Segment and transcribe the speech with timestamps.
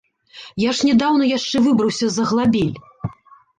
[0.63, 2.75] Я ж нядаўна яшчэ выбраўся з аглабель!